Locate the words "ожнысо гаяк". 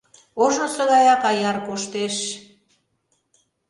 0.43-1.21